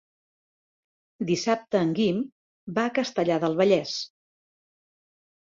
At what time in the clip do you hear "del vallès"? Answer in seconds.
3.45-3.95